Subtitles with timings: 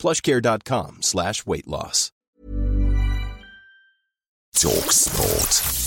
[0.00, 2.10] plushcare.com slash weight loss.
[4.54, 5.80] Talk Sport.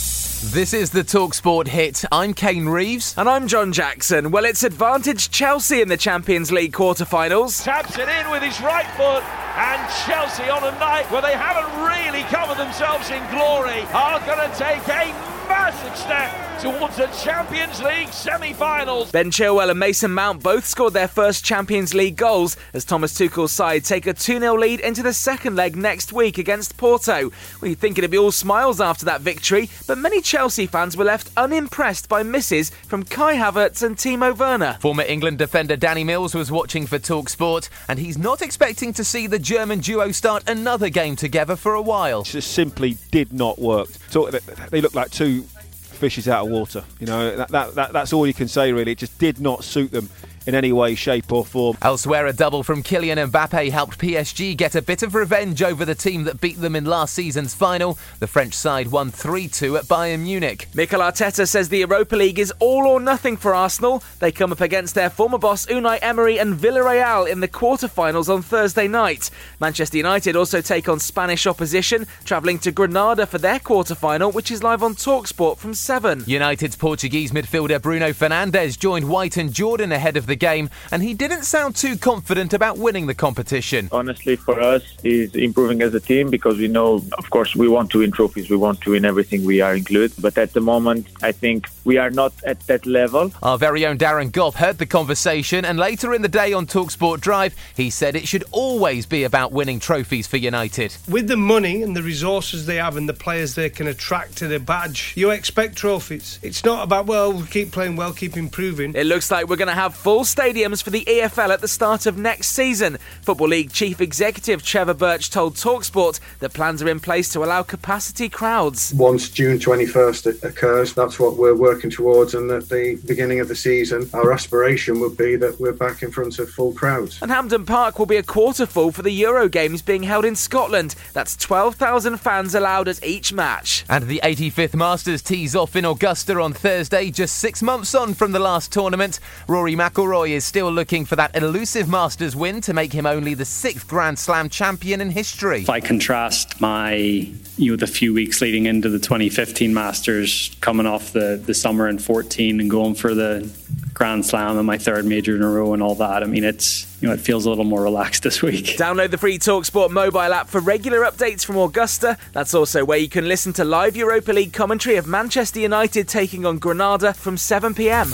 [0.53, 2.03] This is the Talksport hit.
[2.11, 3.15] I'm Kane Reeves.
[3.17, 4.29] And I'm John Jackson.
[4.31, 7.63] Well, it's advantage Chelsea in the Champions League quarter-finals.
[7.63, 9.23] Taps it in with his right foot,
[9.57, 14.49] and Chelsea on a night where they haven't really covered themselves in glory are going
[14.49, 15.11] to take a
[15.47, 19.11] massive step towards the Champions League semi-finals.
[19.11, 23.51] Ben Chilwell and Mason Mount both scored their first Champions League goals as Thomas Tuchel's
[23.51, 27.31] side take a 2-0 lead into the second leg next week against Porto.
[27.61, 31.05] Well, you'd think it'd be all smiles after that victory, but many Chelsea fans were
[31.05, 34.77] left unimpressed by misses from Kai Havertz and Timo Werner.
[34.79, 39.27] Former England defender Danny Mills was watching for Talksport, and he's not expecting to see
[39.27, 42.21] the German duo start another game together for a while.
[42.21, 43.89] It just simply did not work.
[44.09, 45.45] So they look like two
[45.93, 46.83] fishes out of water.
[46.99, 48.91] You know, that, that, that, that's all you can say, really.
[48.91, 50.09] It just did not suit them
[50.45, 51.77] in any way, shape, or form.
[51.81, 55.95] Elsewhere, a double from Kylian Mbappe helped PSG get a bit of revenge over the
[55.95, 57.97] team that beat them in last season's final.
[58.19, 60.67] The French side won 3 2 at Bayern Munich.
[60.73, 64.03] Mikel Arteta says the Europa League is all or nothing for Arsenal.
[64.19, 68.41] They come up against their former boss Unai Emery and Villarreal in the quarter-finals on
[68.41, 69.29] Thursday night.
[69.59, 74.63] Manchester United also take on Spanish opposition, travelling to Granada for their quarter-final, which is
[74.63, 76.23] live on Talksport from 7.
[76.27, 81.13] United's Portuguese midfielder Bruno Fernandes joined White and Jordan ahead of the game, and he
[81.13, 83.89] didn't sound too confident about winning the competition.
[83.91, 87.91] Honestly, for us, is improving as a team because we know, of course, we want
[87.91, 90.13] to win trophies, we want to win everything we are included.
[90.21, 93.31] But at the moment, I think we are not at that level.
[93.41, 97.21] Our very own Darren Gough heard the conversation, and later in the day on Talksport
[97.21, 100.95] Drive, he said it should always be about winning trophies for United.
[101.07, 104.47] With the money and the resources they have and the players they can attract to
[104.47, 106.39] the badge, you expect trophies.
[106.41, 108.93] It's not about, well, we keep playing well, keep improving.
[108.95, 112.05] It looks like we're going to have full stadiums for the EFL at the start
[112.05, 112.97] of next season.
[113.21, 117.63] Football League Chief Executive Trevor Birch told Talksport that plans are in place to allow
[117.63, 118.93] capacity crowds.
[118.95, 123.55] Once June 21st occurs, that's what we're working towards, and at the beginning of the
[123.55, 127.21] season, our aspiration would be that we're back in front of full crowds.
[127.21, 130.35] And Hampden Park will be a quarter full for the Euro Games being held in
[130.35, 130.95] Scotland.
[131.13, 133.85] That's 12,000 fans allowed at each match.
[133.89, 138.31] And the 85th Masters tees off in Augusta on Thursday, just six months on from
[138.31, 139.19] the last tournament.
[139.47, 143.45] Rory McIlroy is still looking for that elusive Masters win to make him only the
[143.45, 145.61] sixth Grand Slam champion in history.
[145.61, 150.85] If I contrast my, you know, the few weeks leading into the 2015 Masters, coming
[150.85, 153.49] off the, the summer in 14 and going for the
[153.93, 156.85] Grand Slam and my third major in a row and all that, I mean, it's,
[157.01, 158.65] you know, it feels a little more relaxed this week.
[158.77, 162.17] Download the free Talksport mobile app for regular updates from Augusta.
[162.33, 166.45] That's also where you can listen to live Europa League commentary of Manchester United taking
[166.45, 168.13] on Granada from 7 pm.